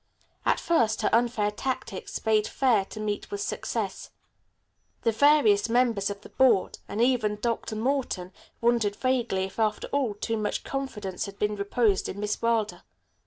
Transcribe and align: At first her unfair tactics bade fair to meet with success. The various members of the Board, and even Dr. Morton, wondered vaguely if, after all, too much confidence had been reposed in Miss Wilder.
At 0.47 0.59
first 0.59 1.03
her 1.03 1.13
unfair 1.13 1.51
tactics 1.51 2.17
bade 2.17 2.47
fair 2.47 2.85
to 2.85 2.99
meet 2.99 3.29
with 3.29 3.39
success. 3.39 4.09
The 5.03 5.11
various 5.11 5.69
members 5.69 6.09
of 6.09 6.21
the 6.21 6.29
Board, 6.29 6.79
and 6.87 6.99
even 6.99 7.35
Dr. 7.39 7.75
Morton, 7.75 8.33
wondered 8.61 8.95
vaguely 8.95 9.43
if, 9.43 9.59
after 9.59 9.87
all, 9.89 10.15
too 10.15 10.37
much 10.37 10.63
confidence 10.63 11.27
had 11.27 11.37
been 11.37 11.55
reposed 11.55 12.09
in 12.09 12.19
Miss 12.19 12.41
Wilder. 12.41 12.81